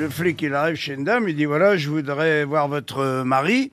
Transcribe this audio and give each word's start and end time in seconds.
le 0.00 0.08
flic, 0.08 0.40
il 0.42 0.54
arrive 0.54 0.76
chez 0.76 0.94
une 0.94 1.04
dame, 1.04 1.28
il 1.28 1.36
dit 1.36 1.44
voilà, 1.44 1.76
je 1.76 1.90
voudrais 1.90 2.44
voir 2.44 2.68
votre 2.68 2.98
euh, 2.98 3.22
mari. 3.22 3.70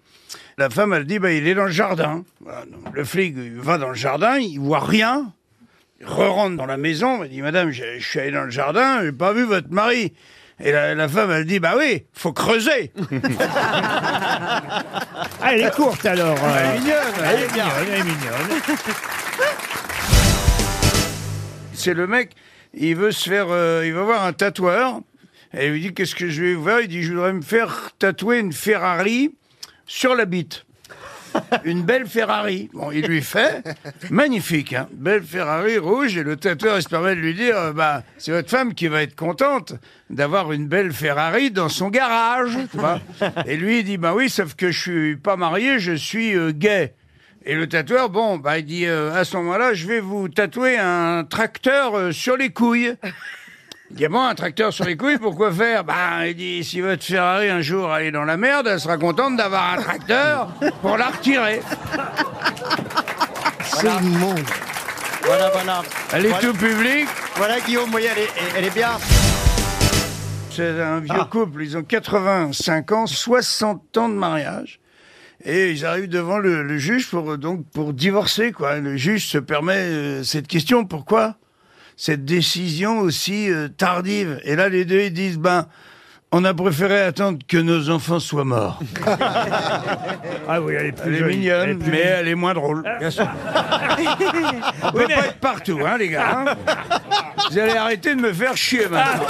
La 0.57 0.69
femme, 0.69 0.93
elle 0.93 1.05
dit 1.05 1.19
bah, 1.19 1.31
il 1.31 1.47
est 1.47 1.55
dans 1.55 1.65
le 1.65 1.71
jardin. 1.71 2.25
Voilà, 2.41 2.65
donc 2.65 2.93
le 2.93 3.03
flic 3.05 3.33
il 3.37 3.59
va 3.59 3.77
dans 3.77 3.89
le 3.89 3.95
jardin, 3.95 4.37
il 4.37 4.59
voit 4.59 4.81
rien. 4.81 5.31
Il 6.01 6.05
re-rentre 6.05 6.57
dans 6.57 6.65
la 6.65 6.77
maison, 6.77 7.23
il 7.23 7.29
dit 7.29 7.41
madame, 7.41 7.71
je, 7.71 7.83
je 7.97 8.05
suis 8.07 8.19
allé 8.19 8.31
dans 8.31 8.43
le 8.43 8.51
jardin, 8.51 9.01
j'ai 9.03 9.13
pas 9.13 9.31
vu 9.31 9.45
votre 9.45 9.71
mari. 9.71 10.13
Et 10.59 10.71
la, 10.71 10.95
la 10.95 11.07
femme, 11.07 11.31
elle 11.31 11.45
dit 11.45 11.59
bah 11.59 11.75
oui, 11.77 12.05
faut 12.13 12.33
creuser. 12.33 12.91
Ah, 15.39 15.53
elle 15.53 15.61
est 15.61 15.71
courte 15.75 16.05
alors. 16.05 16.37
Elle 16.39 16.75
est 16.75 16.79
mignonne, 16.79 16.97
Elle 17.23 17.39
est 17.41 17.47
mignonne, 17.47 17.67
elle 17.79 17.93
est 17.93 18.03
mignonne. 18.03 18.61
c'est 21.73 21.93
le 21.93 22.07
mec, 22.07 22.31
il 22.73 22.95
veut 22.95 23.11
se 23.11 23.29
faire, 23.29 23.47
euh, 23.49 23.83
il 23.85 23.93
va 23.93 24.01
voir 24.03 24.23
un 24.25 24.33
tatoueur, 24.33 24.99
et 25.53 25.67
il 25.67 25.73
lui 25.73 25.81
dit 25.81 25.93
qu'est-ce 25.93 26.15
que 26.15 26.29
je 26.29 26.43
vais 26.43 26.63
faire? 26.63 26.81
Il 26.81 26.87
dit 26.87 27.03
je 27.03 27.13
voudrais 27.13 27.33
me 27.33 27.41
faire 27.41 27.91
tatouer 27.99 28.39
une 28.39 28.53
Ferrari 28.53 29.35
sur 29.85 30.15
la 30.15 30.25
bite. 30.25 30.65
Une 31.65 31.83
belle 31.83 32.07
Ferrari. 32.07 32.69
Bon, 32.73 32.91
il 32.91 33.05
lui 33.05 33.21
fait, 33.21 33.63
magnifique, 34.09 34.73
hein, 34.73 34.87
belle 34.91 35.23
Ferrari 35.23 35.77
rouge, 35.77 36.17
et 36.17 36.23
le 36.23 36.35
tatoueur 36.35 36.77
il 36.77 36.83
se 36.83 36.89
permet 36.89 37.15
de 37.15 37.19
lui 37.19 37.33
dire, 37.33 37.57
euh, 37.57 37.73
bah 37.73 38.03
c'est 38.17 38.31
votre 38.31 38.49
femme 38.49 38.73
qui 38.73 38.87
va 38.87 39.03
être 39.03 39.15
contente 39.15 39.73
d'avoir 40.09 40.51
une 40.51 40.67
belle 40.67 40.91
Ferrari 40.91 41.51
dans 41.51 41.69
son 41.69 41.89
garage. 41.89 42.57
tu 42.71 42.77
vois. 42.77 43.01
Et 43.45 43.57
lui 43.57 43.79
il 43.79 43.83
dit 43.83 43.97
bah 43.97 44.13
oui, 44.15 44.29
sauf 44.29 44.55
que 44.55 44.71
je 44.71 44.79
suis 44.79 45.15
pas 45.15 45.35
marié, 45.35 45.79
je 45.79 45.93
suis 45.93 46.35
euh, 46.35 46.51
gay. 46.51 46.93
Et 47.45 47.55
le 47.55 47.67
tatoueur, 47.67 48.09
bon, 48.09 48.37
bah, 48.37 48.59
il 48.59 48.65
dit 48.65 48.85
euh, 48.85 49.13
à 49.13 49.23
ce 49.23 49.37
moment-là, 49.37 49.73
je 49.73 49.87
vais 49.87 50.01
vous 50.01 50.27
tatouer 50.27 50.77
un 50.77 51.23
tracteur 51.23 52.13
sur 52.13 52.35
les 52.35 52.49
couilles. 52.49 52.93
Il 53.89 53.95
dit 53.95 54.07
bon, 54.07 54.21
un 54.21 54.35
tracteur 54.35 54.73
sur 54.73 54.83
les 54.85 54.97
couilles, 54.97 55.17
pourquoi 55.17 55.51
faire? 55.51 55.83
Bah, 55.85 56.27
il 56.27 56.35
dit 56.35 56.63
si 56.63 56.81
votre 56.81 57.03
Ferrari 57.03 57.49
un 57.49 57.61
jour 57.61 57.95
elle 57.95 58.07
est 58.07 58.11
dans 58.11 58.25
la 58.25 58.35
merde, 58.35 58.67
elle 58.67 58.79
sera 58.79 58.97
contente 58.97 59.37
d'avoir 59.37 59.73
un 59.73 59.81
tracteur 59.81 60.49
pour 60.81 60.97
la 60.97 61.07
retirer. 61.07 61.61
C'est 63.63 63.87
immonde. 63.87 64.39
Voilà, 65.23 65.49
voilà. 65.51 65.81
Elle 66.13 66.25
est 66.25 66.29
Voilà. 66.29 66.47
tout 66.47 66.53
public. 66.53 67.07
Voilà, 67.35 67.59
Guillaume, 67.61 67.85
vous 67.85 67.91
voyez, 67.91 68.07
elle 68.15 68.23
est, 68.23 68.29
elle 68.57 68.65
est 68.65 68.73
bien. 68.73 68.91
C'est 70.51 70.81
un 70.81 70.99
vieux 70.99 71.23
couple, 71.29 71.63
ils 71.63 71.77
ont 71.77 71.83
85 71.83 72.91
ans, 72.91 73.05
60 73.05 73.97
ans 73.97 74.09
de 74.09 74.15
mariage. 74.15 74.79
Et 75.45 75.71
ils 75.71 75.85
arrivent 75.85 76.09
devant 76.09 76.39
le, 76.39 76.63
le 76.63 76.77
juge 76.79 77.09
pour 77.09 77.33
euh, 77.33 77.37
donc 77.37 77.63
pour 77.71 77.93
divorcer 77.93 78.51
quoi. 78.51 78.77
Le 78.77 78.97
juge 78.97 79.27
se 79.27 79.37
permet 79.37 79.75
euh, 79.77 80.23
cette 80.23 80.47
question 80.47 80.83
pourquoi? 80.83 81.35
Cette 81.97 82.23
décision 82.23 82.99
aussi 82.99 83.49
euh, 83.51 83.67
tardive 83.67 84.39
Et 84.45 84.55
là 84.55 84.69
les 84.69 84.85
deux 84.85 85.01
ils 85.01 85.13
disent 85.13 85.37
ben 85.39 85.65
on 86.31 86.43
a 86.43 86.53
préféré 86.53 87.01
attendre 87.01 87.39
que 87.47 87.55
nos 87.57 87.89
enfants 87.89 88.19
soient 88.19 88.43
morts. 88.43 88.79
Ah 90.49 90.61
oui, 90.61 90.73
elle 90.77 90.87
est 90.87 90.91
plus 90.93 91.07
Elle 91.07 91.13
est 91.15 91.19
jolie. 91.19 91.47
Elle 91.47 91.53
est 91.61 91.65
mignonne, 91.67 91.79
plus 91.79 91.91
mais 91.91 91.99
elle 91.99 92.27
est 92.29 92.35
moins 92.35 92.53
drôle. 92.53 92.83
Bien 92.99 93.09
sûr. 93.09 93.27
On 94.83 94.91
peut 94.91 95.07
pas 95.07 95.25
être 95.25 95.39
partout, 95.39 95.79
hein, 95.85 95.97
les 95.97 96.09
gars. 96.09 96.45
hein. 96.47 96.55
Vous 97.51 97.57
allez 97.59 97.75
arrêter 97.75 98.15
de 98.15 98.21
me 98.21 98.31
faire 98.33 98.55
chier 98.55 98.87
maintenant. 98.87 99.25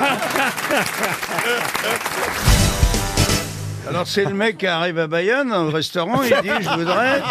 Alors 3.90 4.08
c'est 4.08 4.26
le 4.26 4.34
mec 4.34 4.58
qui 4.58 4.68
arrive 4.68 5.00
à 5.00 5.08
Bayonne, 5.08 5.52
au 5.54 5.70
restaurant, 5.70 6.22
il 6.24 6.30
dit 6.42 6.50
je 6.62 6.70
voudrais. 6.78 7.22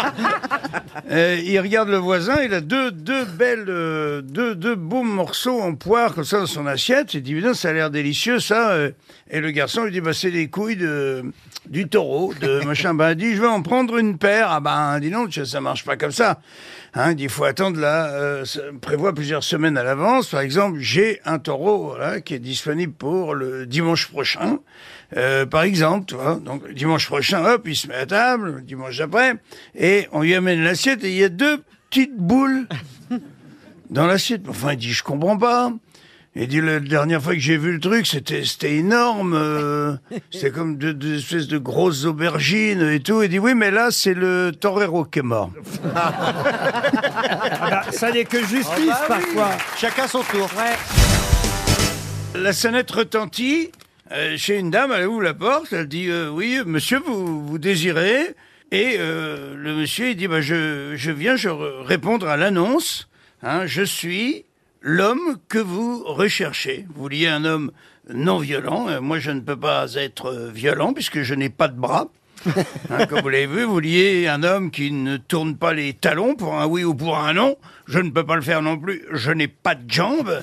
Il 1.43 1.59
regarde 1.59 1.89
le 1.89 1.97
voisin, 1.97 2.41
il 2.43 2.53
a 2.53 2.61
deux, 2.61 2.91
deux 2.91 3.25
belles, 3.25 3.65
euh, 3.69 4.21
deux, 4.21 4.55
deux 4.55 4.75
beaux 4.75 5.03
morceaux 5.03 5.61
en 5.61 5.75
poire 5.75 6.13
comme 6.15 6.23
ça 6.23 6.39
dans 6.39 6.45
son 6.45 6.65
assiette. 6.65 7.13
Il 7.13 7.21
dit 7.21 7.35
putain 7.35 7.53
ça 7.53 7.69
a 7.69 7.73
l'air 7.73 7.89
délicieux 7.91 8.39
ça. 8.39 8.71
euh. 8.71 8.91
Et 9.29 9.41
le 9.41 9.51
garçon 9.51 9.83
lui 9.83 9.91
dit 9.91 10.01
bah 10.01 10.13
c'est 10.13 10.31
des 10.31 10.47
couilles 10.49 10.77
de 10.77 11.23
du 11.69 11.87
taureau, 11.87 12.33
de 12.39 12.61
machin. 12.65 12.93
Bah 12.93 13.11
il 13.11 13.17
dit 13.17 13.35
je 13.35 13.41
vais 13.41 13.47
en 13.47 13.61
prendre 13.61 13.97
une 13.97 14.17
paire. 14.17 14.47
Ah 14.49 14.59
bah 14.59 14.99
dis 14.99 15.11
donc 15.11 15.33
ça 15.33 15.61
marche 15.61 15.85
pas 15.85 15.97
comme 15.97 16.11
ça. 16.11 16.39
Hein, 16.93 17.11
il 17.11 17.15
dit, 17.17 17.23
il 17.23 17.29
faut 17.29 17.43
attendre 17.43 17.79
là, 17.79 18.07
euh, 18.07 18.43
ça 18.45 18.61
prévoit 18.81 19.13
plusieurs 19.13 19.43
semaines 19.43 19.77
à 19.77 19.83
l'avance. 19.83 20.29
Par 20.29 20.39
exemple, 20.39 20.79
j'ai 20.79 21.21
un 21.25 21.37
taureau 21.37 21.89
voilà, 21.89 22.21
qui 22.21 22.33
est 22.33 22.39
disponible 22.39 22.93
pour 22.93 23.35
le 23.35 23.67
dimanche 23.67 24.07
prochain. 24.07 24.59
Euh, 25.15 25.45
par 25.45 25.61
exemple, 25.61 26.05
tu 26.07 26.15
vois, 26.15 26.39
donc 26.47 26.71
dimanche 26.71 27.07
prochain, 27.07 27.43
hop, 27.45 27.63
il 27.67 27.75
se 27.75 27.87
met 27.87 27.95
à 27.95 28.05
table, 28.05 28.55
le 28.55 28.61
dimanche 28.61 28.97
d'après, 28.97 29.33
et 29.75 30.07
on 30.13 30.21
lui 30.21 30.33
amène 30.33 30.63
l'assiette 30.63 31.03
et 31.03 31.09
il 31.11 31.17
y 31.17 31.23
a 31.23 31.29
deux 31.29 31.61
petites 31.89 32.15
boules 32.17 32.67
dans 33.89 34.05
l'assiette. 34.07 34.43
Enfin, 34.47 34.71
il 34.71 34.77
dit, 34.77 34.93
je 34.93 35.03
comprends 35.03 35.37
pas. 35.37 35.71
Il 36.39 36.47
dit, 36.47 36.61
la 36.61 36.79
dernière 36.79 37.21
fois 37.21 37.33
que 37.33 37.39
j'ai 37.39 37.57
vu 37.57 37.73
le 37.73 37.79
truc, 37.79 38.05
c'était 38.05 38.45
c'était 38.45 38.75
énorme. 38.75 39.33
euh, 39.33 39.95
c'était 40.31 40.51
comme 40.51 40.77
deux, 40.77 40.93
deux 40.93 41.17
espèces 41.17 41.47
de 41.47 41.57
grosses 41.57 42.05
aubergines 42.05 42.81
et 42.91 42.99
tout. 42.99 43.23
Il 43.23 43.29
dit, 43.29 43.39
oui, 43.39 43.55
mais 43.55 43.71
là, 43.71 43.89
c'est 43.91 44.13
le 44.13 44.51
torero 44.51 45.03
qui 45.03 45.19
est 45.19 45.23
mort. 45.23 45.51
Ah 45.95 46.23
bah, 47.69 47.81
ça 47.91 48.11
n'est 48.11 48.25
que 48.25 48.39
justice 48.39 48.67
Ah 48.91 49.05
bah 49.09 49.17
oui. 49.19 49.35
parfois. 49.35 49.57
Chacun 49.77 50.07
son 50.07 50.21
tour. 50.21 50.47
La 52.35 52.53
sonnette 52.53 52.91
retentit 52.91 53.71
euh, 54.11 54.37
chez 54.37 54.57
une 54.57 54.71
dame, 54.71 54.93
elle 54.95 55.07
ouvre 55.07 55.21
la 55.21 55.33
porte, 55.33 55.73
elle 55.73 55.87
dit 55.87 56.09
euh, 56.09 56.29
Oui, 56.29 56.59
monsieur, 56.65 56.99
vous, 56.99 57.45
vous 57.45 57.57
désirez? 57.57 58.35
Et 58.71 58.95
euh, 58.99 59.55
le 59.55 59.73
monsieur, 59.75 60.09
il 60.09 60.15
dit 60.17 60.27
bah, 60.27 60.41
je, 60.41 61.11
viens 61.11 61.35
je 61.35 61.49
re- 61.49 61.81
répondre 61.83 62.27
à 62.27 62.35
l'annonce. 62.37 63.07
Hein, 63.43 63.65
je 63.65 63.83
suis 63.83 64.45
l'homme 64.81 65.37
que 65.47 65.57
vous 65.59 66.03
recherchez. 66.03 66.85
Vous 66.93 67.01
vouliez 67.03 67.27
un 67.27 67.45
homme 67.45 67.71
non 68.13 68.39
violent. 68.39 68.87
Euh, 68.89 68.99
moi, 69.01 69.19
je 69.19 69.31
ne 69.31 69.39
peux 69.39 69.55
pas 69.59 69.93
être 69.95 70.49
violent 70.53 70.93
puisque 70.93 71.21
je 71.21 71.33
n'ai 71.33 71.49
pas 71.49 71.67
de 71.67 71.79
bras. 71.79 72.09
Hein, 72.89 73.05
comme 73.07 73.21
vous 73.21 73.29
l'avez 73.29 73.47
vu, 73.47 73.63
vous 73.63 73.73
vouliez 73.73 74.27
un 74.27 74.43
homme 74.43 74.71
qui 74.71 74.91
ne 74.91 75.17
tourne 75.17 75.55
pas 75.57 75.73
les 75.73 75.93
talons 75.93 76.35
pour 76.35 76.55
un 76.55 76.65
oui 76.65 76.83
ou 76.83 76.93
pour 76.93 77.17
un 77.17 77.33
non. 77.33 77.57
Je 77.87 77.99
ne 77.99 78.09
peux 78.09 78.25
pas 78.25 78.35
le 78.35 78.41
faire 78.41 78.61
non 78.61 78.77
plus. 78.77 79.03
Je 79.11 79.31
n'ai 79.31 79.47
pas 79.47 79.75
de 79.75 79.89
jambes. 79.89 80.41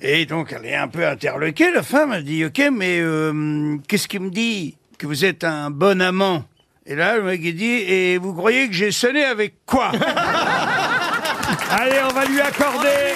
Et 0.00 0.26
donc, 0.26 0.54
elle 0.56 0.66
est 0.66 0.74
un 0.74 0.88
peu 0.88 1.06
interloquée, 1.06 1.72
la 1.72 1.82
femme. 1.82 2.12
Elle 2.12 2.24
dit, 2.24 2.44
OK, 2.44 2.62
mais 2.72 2.98
euh, 3.00 3.76
qu'est-ce 3.88 4.08
qui 4.08 4.18
me 4.18 4.30
dit 4.30 4.76
que 4.98 5.06
vous 5.06 5.24
êtes 5.24 5.44
un 5.44 5.70
bon 5.70 6.00
amant? 6.00 6.44
Et 6.86 6.94
là, 6.94 7.16
le 7.16 7.22
mec, 7.22 7.40
il 7.42 7.56
dit, 7.56 7.64
et 7.64 8.18
vous 8.18 8.34
croyez 8.34 8.68
que 8.68 8.74
j'ai 8.74 8.92
sonné 8.92 9.24
avec 9.24 9.54
quoi? 9.64 9.90
Allez, 11.70 12.00
on 12.04 12.12
va 12.14 12.24
lui 12.26 12.40
accorder 12.40 13.14